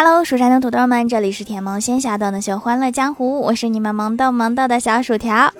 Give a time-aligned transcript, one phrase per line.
[0.00, 5.52] Hello，蜀山的土豆们，这里是甜萌仙侠段的秀欢乐江湖，我是你们萌逗萌逗的小薯条。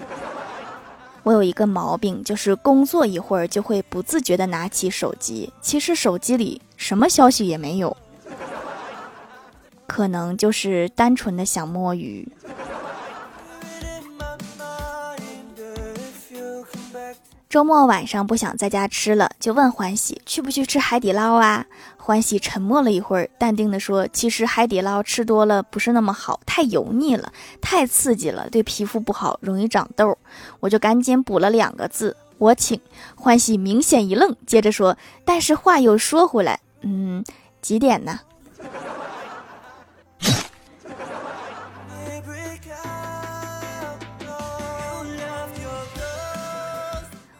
[1.25, 7.97] 我有一个毛病，就是工作一会儿就会不自觉的拿起手机，其实手机里什么消息也没有，
[9.89, 12.31] 可能就是单纯的想摸鱼。
[17.49, 21.65] 周末晚上不想在家吃了，就问欢喜去不去吃海底捞啊？
[21.97, 30.19] 欢喜沉默了一会儿，淡定的说：“其实海底捞吃多了不是那么好，太油腻了，太刺激了，对皮肤不好，容易长痘。”
[30.61, 32.79] 我就赶紧补了两个字：“我请。”
[33.17, 37.25] 欢喜明显一愣，接着说：“但是话又说回来，嗯，
[37.63, 38.21] 几点呢？”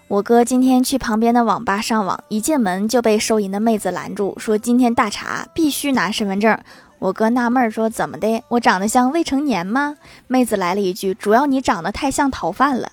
[0.09, 6.59] 我哥今天去旁边的网吧上网，一进门就被收银的妹子拦住，说今天大查，必须拿身份证。
[6.99, 8.43] 我哥纳闷说：“怎么的？
[8.49, 12.91] 我长得像未成年吗？”妹子来了一句：“主要你长得太像逃犯了。”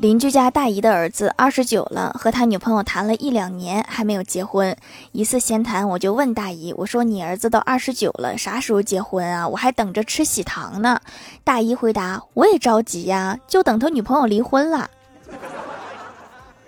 [0.00, 4.74] 邻居家大姨的儿子二十九了，和他女朋友谈了一两年还没有结婚。
[5.12, 9.46] 一次闲谈，我就问大姨：“我说你儿子都二十九了，啥时候结婚啊？
[9.46, 10.98] 我还等着吃喜糖呢。”
[11.44, 14.88] 大姨回答：“我也着急呀，就等他女朋友离婚了。”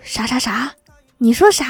[0.04, 0.74] 啥啥啥？
[1.16, 1.64] 你说啥？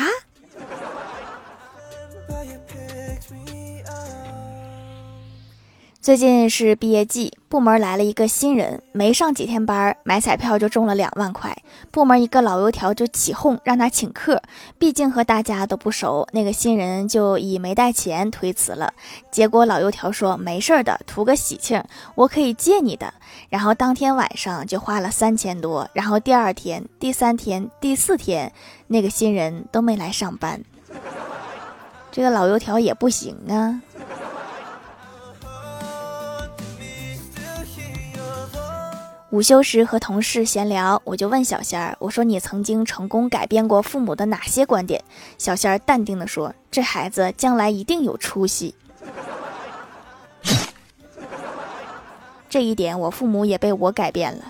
[6.02, 11.56] 最近是毕业季，部门来了一个新人，没上几天班，买彩票就中了两万块。
[11.92, 14.42] 部门一个老油条就起哄让他请客，
[14.80, 18.92] 毕竟和大家都不熟，那个新人就以没带钱推辞了。
[19.30, 21.80] 结果老油条说没事的，图个喜庆，
[22.16, 23.14] 我可以借你的。
[23.48, 28.52] 然后当天晚上就花了三千多，然后第二天、第三天、第四天，
[28.88, 30.60] 那个新人都没来上班。
[32.10, 33.80] 这个老油条也不行啊。
[39.32, 45.02] 午休时和同事闲聊，我就问小仙儿：“我说你曾经成功改变过父母的哪些观点？”
[45.38, 48.74] 小仙儿淡定地说：“这孩子将来一定有出息。
[52.50, 54.44] ”这一点，我父母也被我改变了。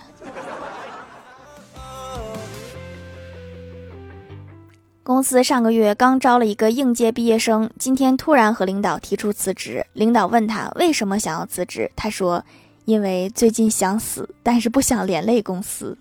[5.05, 9.87] 公司上个月刚招了一个应届毕业生，今天突然和领导提出辞职。
[9.93, 12.45] 领导问他为什么想要辞职，他说。
[12.85, 15.97] 因为最近想死，但是不想连累公司，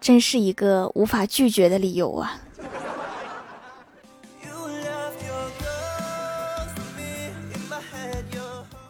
[0.00, 2.40] 真是一个无法拒绝的理由啊。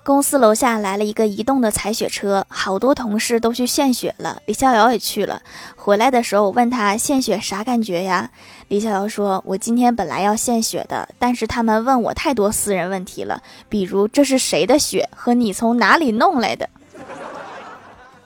[0.05, 5.41] 公司楼下来了一个移动的采血车，好多同事都去献血了，李逍遥也去了。
[5.77, 8.29] 回来的时候，我问他献血啥感觉呀？
[8.67, 16.69] 李逍遥说：“我今天本来要献血的，但是他们问我太多私人问题了，比如这是谁的血和你从哪里弄来的。”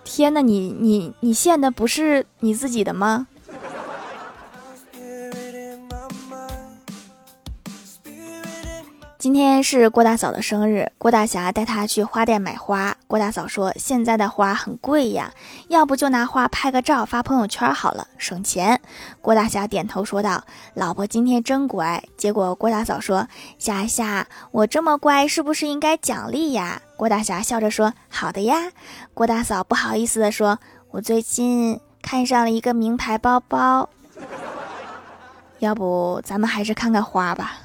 [0.03, 3.27] 天哪，你你你献的不是你自己的吗？
[9.27, 12.97] 今天是郭大嫂的生日，郭大侠带她去花店买花。
[13.09, 15.33] 郭大嫂说：“现在的花很贵呀，
[15.67, 18.81] 要不就拿花拍个照发朋友圈好了，省钱。”
[19.21, 20.45] 郭大侠点头说道
[20.75, 23.27] ：“老婆今天真乖。”结果郭大嫂说
[23.59, 28.71] ：“霞霞，我这么乖，是不是应该奖励呀？”郭大侠笑着说：“好的呀。”
[29.13, 30.61] 郭大嫂不好意思地说
[30.93, 33.89] ：“我最近看上了一个名牌包包，
[35.59, 37.59] 要不咱们还是看看花吧。”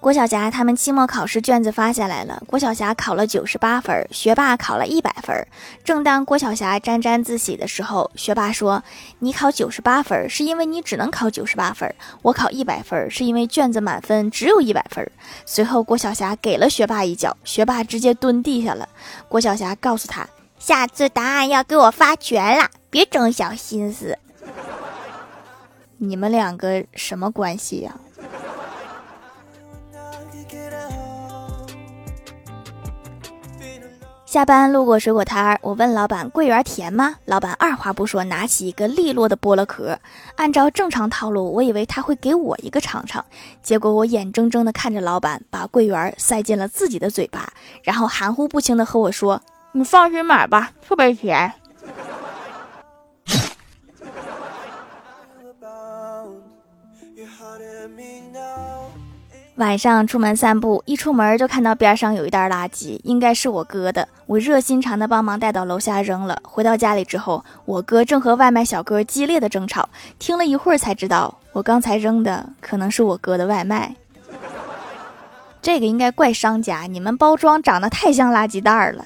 [0.00, 5.46] 郭晓霞他们期末考试卷子发下来了，郭晓霞考了九十八分，学霸考了一百分。
[5.84, 8.82] 正当郭晓霞沾沾自喜的时候，学霸说
[9.20, 15.06] ：“你考九十八分是因为你只能考九十八分，我考一百分是因为卷子满分只有一百分。”
[15.44, 18.88] 随后，郭晓霞给了学霸一脚，学霸直接蹲地下了。
[19.28, 20.26] 郭晓霞告诉他
[20.58, 24.18] ：“下次答案要给我发全了，别整小心思。”
[25.98, 27.94] 你们两个什么关系呀？
[34.30, 39.98] 下班路过水果摊儿，我问老板：“桂圆甜吗？”老板二话不说，拿起一个利落的剥了壳。
[40.36, 43.24] 按照正常套路，我以为他会给我一个尝尝，
[43.60, 49.42] 结果我眼睁睁的看着老板把桂圆塞进了自己的嘴巴，然后含糊不清的和我说
[49.74, 51.52] ：“你放心买吧，特别甜。”
[59.60, 64.08] 晚上出门散步，一出门就看到边上有一袋垃圾，应该是我哥的。
[64.24, 66.40] 我热心肠的帮忙带到楼下扔了。
[66.42, 69.86] 回到家里之后，我哥正和外卖小哥激烈的争吵。
[70.18, 73.94] 听了一会儿才知道，我刚才扔的可能是我哥的外卖。
[75.60, 79.04] 这个应该怪商家，你们包装长得太像垃圾袋了。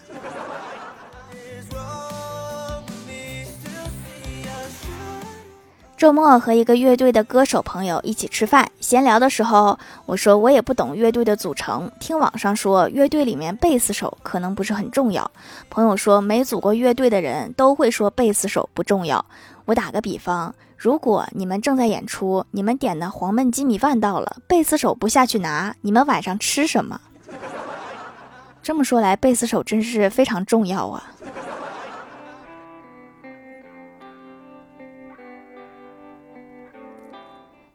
[5.96, 15.31] 周末和一个乐队的歌手朋友一起吃饭，闲聊的时候，我说我也不懂乐队的组成，听网上说乐队里面贝斯手可能不是很重要。
[15.70, 19.25] 朋友说没组过乐队的人都会说贝斯手不重要。
[19.67, 27.00] 我打个比方，如果你们正在演出，你们点的黄焖鸡米饭到了，贝斯手不下去拿，你们晚上吃什么？
[28.64, 31.05] 这么说来，贝斯手真是非常重要啊。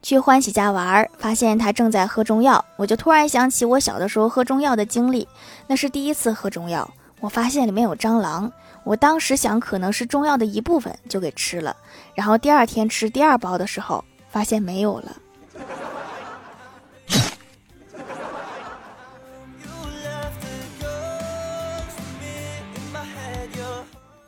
[0.01, 5.27] 去欢喜家玩，发现他正在喝中药，我就突然想起我小的时候喝中药的经历。
[5.67, 8.51] 那是第一次喝中药，我发现里面有蟑螂，
[8.83, 11.75] 我当时想可能是中药的一部分，就给吃了。
[12.15, 15.15] 然后第二天吃第二包的时候，发现没有了。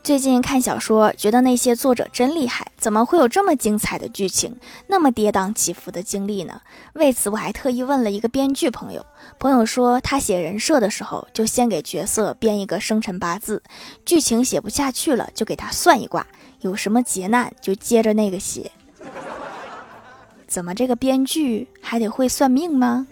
[0.02, 4.56] 最近看小说，觉得那些作者真厉害，怎么会有这么精彩的剧情，
[4.88, 6.60] 那么跌宕起伏的经历呢？
[6.94, 9.06] 为此，我还特意问了一个编剧朋友，
[9.38, 13.62] 朋友说他写人设的时候，就先给角色编一个生辰八字，
[14.04, 16.26] 剧情写不下去了，就给他算一卦，
[16.62, 18.72] 有什么劫难就接着那个写。
[20.48, 23.06] 怎么这个编剧还得会算命吗？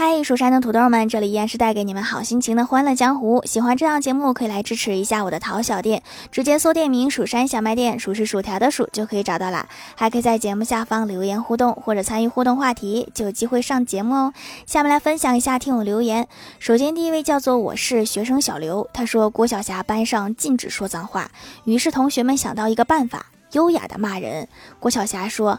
[0.00, 3.42] 嗨，蜀山的土豆们，这里依然是带给你们好心情的欢乐江湖。
[3.44, 9.66] 喜欢这档节目，可以来支持一下我的淘小店，直接搜店名“蜀山小卖店”，数是薯条的数就可以找到啦。
[9.96, 14.32] 还可以在节目下方留言互动，或者参与互动话题，就有机会上节目哦。
[14.66, 16.28] 下面来分享一下听友留言。
[16.60, 21.28] 首先第一位叫做我是学生小刘，他说郭晓霞班上禁止说脏话，
[21.64, 24.46] 于是同学们想到一个办法，优雅的骂人。
[24.78, 25.58] 郭晓霞说。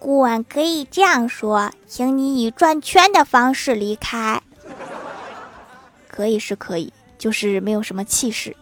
[0.00, 4.42] 顾问可以这样说，请你以转圈的方式离开。
[6.08, 8.56] 可以是可以，就是没有什么气势。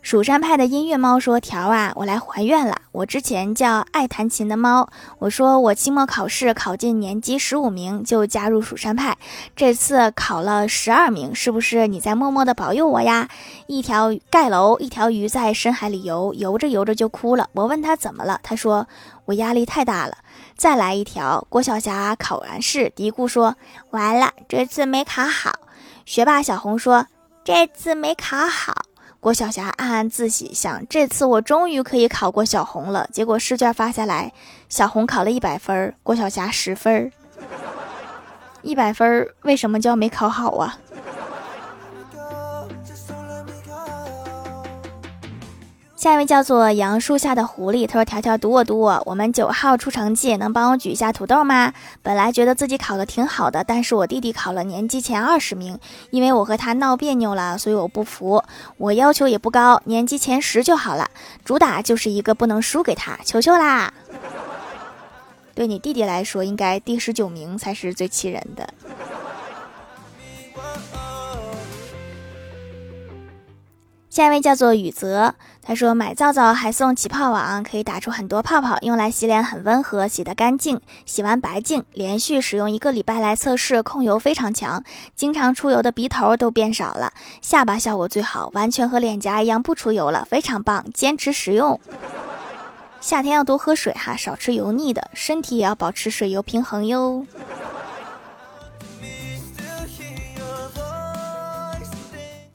[0.00, 2.81] 蜀山派的音乐猫说：“条啊，我来还愿了。
[2.92, 4.86] 我之前叫爱弹琴的猫，
[5.18, 9.16] 我说我期末考试考进年级十五名就加入蜀山派，
[9.56, 13.30] 这次考了十二名，是不是你在默默的保佑我呀？”
[13.66, 17.48] 一条盖楼，一条鱼在深海里游，游着游着就哭了。
[17.54, 18.86] 我问他怎么了，他说
[19.24, 20.18] 我压力太大了。
[20.54, 23.56] 再来一条，郭晓霞考完试嘀咕说
[23.90, 25.50] ：“完了，这次没考好。”
[26.04, 27.06] 学霸小红说
[27.42, 28.74] ：“这次没考好。”
[29.22, 33.08] 郭晓霞暗暗自喜，想这次我终于可以考过小红了。
[33.12, 34.32] 结果试卷发下来，
[34.68, 37.12] 小红考了一百分，郭晓霞十分。
[38.62, 40.76] 一百分为什么叫没考好啊？
[46.02, 51.72] 下一位叫做杨树下的狐狸，他说：“条条读我读我，我们九号出成绩，能帮我举一下土豆吗？
[52.02, 55.78] 本来觉得自己考的挺好的，但是我弟弟考了年级前二十名，
[56.10, 58.42] 因为我和他闹别扭了，所以我不服。
[58.78, 61.08] 我要求也不高，年级前十就好了，
[61.44, 63.94] 主打就是一个不能输给他，求求啦！
[65.54, 68.68] 对你弟弟来说，应该第十九名才是最气人的。”
[74.12, 81.82] 下一位叫做雨泽，他说买皂皂还送起泡网，可以打出很多泡泡，用来洗脸很温和，洗得干净，洗完白净。
[81.94, 84.84] 连续使用一个礼拜来测试，控油非常强，
[85.16, 91.80] 经常出油的鼻头都变少了，下巴效果最好，完全和脸颊一样不出油了，非常棒，坚持使用。
[93.00, 97.26] 夏天要多喝水哈，少吃油腻的，身体也要保持水油平衡哟。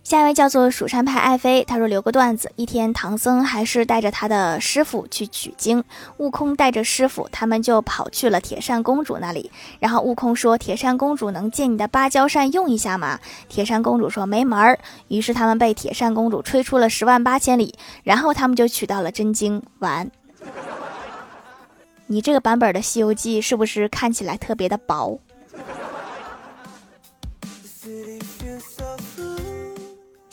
[0.07, 5.83] 下一位叫做蜀山派爱妃，他说留个段子：一天，唐僧还是带着他的师傅去取经，
[6.15, 9.51] 悟空带着师傅，他们就跑去了铁扇公主那里。
[9.79, 19.61] 然后悟空说：“铁扇公主能借你的芭蕉扇用一下吗？”铁扇公主说：“没门儿。”于是他们被铁扇公主吹出了十万八千里，然后他们就取到了真经。
[19.79, 20.09] 完。
[22.05, 25.19] 你这个版本的《西游记》是不是看起来特别的薄？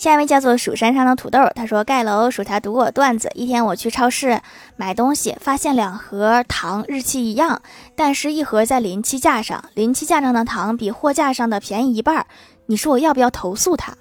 [0.04, 3.30] 下一位叫做蜀山上的土豆，他说盖楼薯条读我段子。
[3.34, 4.38] 一天我去超市
[4.76, 7.62] 买东西，发现两盒糖日期一样，
[7.96, 12.26] 但是一盒在临期架上，临期架上的糖比货架上的便宜一半。
[12.66, 13.94] 你说我要不要投诉他？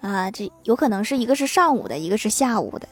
[0.00, 2.88] 啊，这有可能是一个是上午的，一个是下午的。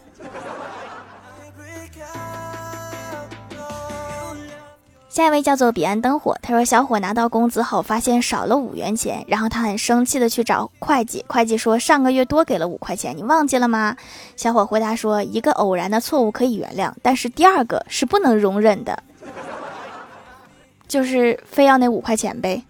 [5.13, 13.95] 下一位叫做彼岸灯火，他说小伙拿到工资后发现少了五元钱，然后他很生气的去找会计，会计说上个月多给了五块钱，你忘记了吗？
[14.37, 19.03] 小伙回答说一个偶然的错误可以原谅，但是第二个是不能容忍的，
[20.89, 22.65] 就是非要那五块钱呗。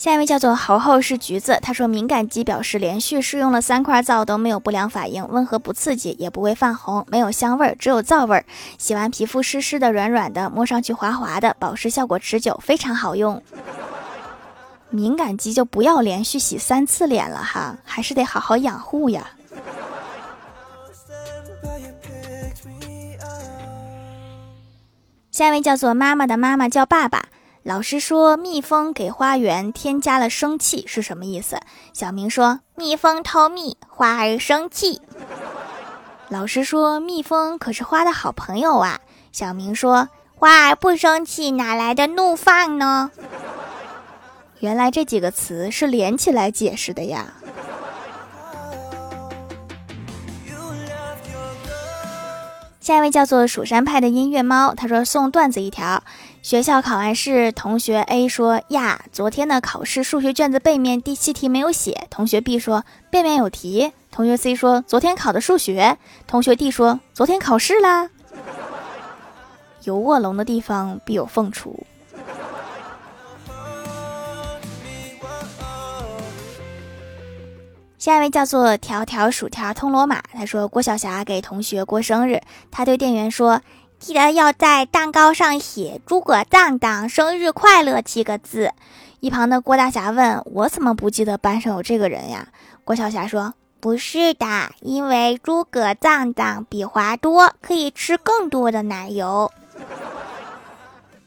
[0.00, 8.46] 下一位叫做猴猴是橘子，他说敏感肌表示连续试用了三块皂都没有不良反应，温和不刺激，也不会泛红，没有香味儿，只有皂味儿。
[8.78, 13.42] 洗完皮肤湿湿的、软软的，摸上去滑滑的，保湿效果持久，非常好用。
[14.88, 19.32] 敏感肌就不要连续洗三次脸了哈，还是得好好养护呀。
[25.30, 27.26] 下一位叫做妈妈的妈妈叫爸爸。
[27.62, 31.60] 老师说：“蜜蜂给花园添加了生气是什么意思？”
[31.92, 35.02] 小明说：“蜜蜂偷蜜，花儿生气。”
[36.30, 39.00] 老师说：“蜜蜂可是花的好朋友啊。”
[39.30, 43.10] 小明说：“花儿不生气，哪来的怒放呢？”
[44.60, 47.34] 原来这几个词是连起来解释的呀。
[52.80, 56.02] 下一位叫做蜀山派的音乐猫，他说送段子一条：
[56.40, 62.06] 学校考完试，同学 A 说呀，昨天的考试数学卷子背面第七题没有写。
[62.08, 63.92] 同学 B 说背面有题。
[64.10, 65.98] 同学 C 说昨天考的数学。
[66.26, 68.08] 同学 D 说昨天考试啦。
[69.84, 71.78] 有卧龙的地方必有凤雏。
[78.00, 82.40] 下一位叫做条条薯条通罗马，他说郭晓霞给同学过生日，
[82.70, 83.60] 他对店员说
[84.00, 88.72] ：“记得要在蛋糕上写‘诸葛荡荡生日快乐’七个字。”
[89.20, 92.48] 一旁的郭大侠问我怎么不记得班上有这个人呀？
[92.84, 94.46] 郭晓霞说：“不是的，
[94.80, 99.52] 因为诸葛荡荡比华多，可以吃更多的奶油。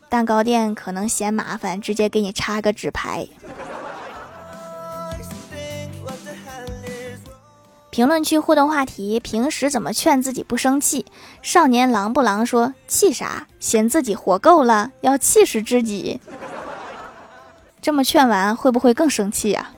[0.09, 3.27] 蛋糕店可能嫌麻烦，直接给你插个纸牌。”
[7.93, 11.05] 评论区互动话题：平时怎么劝自己不生气？
[11.43, 13.45] 少年狼不狼说：“气啥？
[13.59, 16.19] 嫌自己活够了，要气死自己。”
[17.83, 19.69] 这么劝完，会不会更生气呀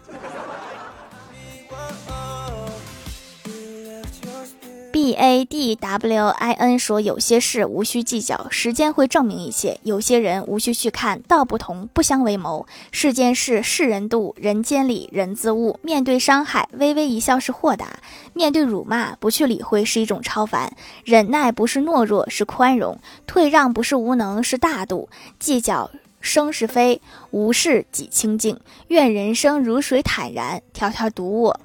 [5.05, 12.65] ？B A D W I N 说：“有些事无需计较，时间会证明一切；有些人无需去看，道不同不相为谋。
[12.91, 15.79] 世间事，世人度；人间理，人自悟。
[15.83, 17.85] 面对伤害，微微一笑是豁达；
[18.33, 20.75] 面对辱骂，不去理会是一种超凡。
[21.03, 22.97] 忍耐不是懦弱，是宽容；
[23.27, 25.07] 退让不是无能，是大度。
[25.37, 28.59] 计较生是非，无事己清净。
[28.87, 30.63] 愿人生如水坦然。
[30.73, 31.59] 条条读我。”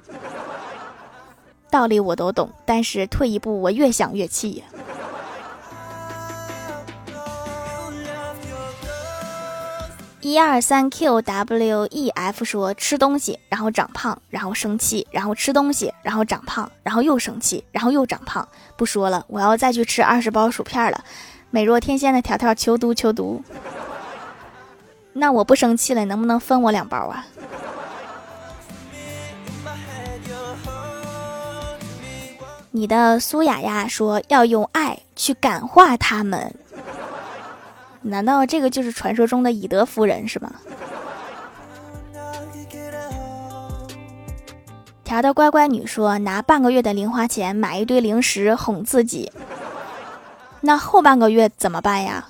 [1.71, 4.63] 道理我都懂，但是退一步，我越想越气。
[10.19, 18.47] 一二三 Q W E F 说吃东西，然后长胖，然后生气，然后吃东西，然后长胖，然后又生气，然后又长胖。
[18.75, 21.03] 不说了，我要再去吃二十包薯片了。
[21.49, 23.43] 美若天仙的条条求读求读。
[25.13, 27.25] 那我不生气了，能不能分我两包啊？
[32.73, 36.55] 你的苏雅雅说要用爱去感化他们，
[38.01, 40.53] 难道这个就是传说中的以德服人是吗？
[45.03, 49.29] 条的乖乖女说拿半个月的零花钱买一堆零食哄自己，
[50.61, 52.29] 那后半个月怎么办呀？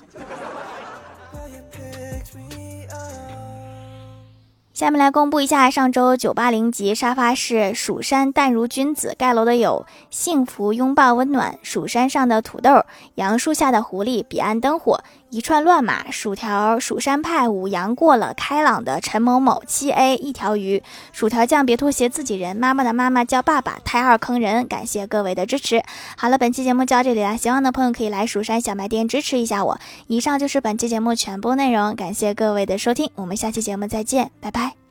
[4.82, 12.84] 下面来公布一下上周九八零级沙发是蜀山淡如君子盖楼的有幸福拥抱温暖蜀山上的土豆
[13.14, 20.82] 杨树下的狐狸彼岸灯火一串乱码薯条蜀山派五羊过了开朗的陈某某七 A 一条鱼。
[21.10, 25.82] 薯条酱别拖鞋自己人妈妈的妈妈叫爸爸胎二坑人感谢各位的支持。
[26.18, 29.80] 好了本期节目就到这里了喜欢的朋友可以来蜀山小卖店支持一下我。
[30.06, 34.81] 以上就是本期节目全部内容感谢各位的收听我们下期节目再见拜拜。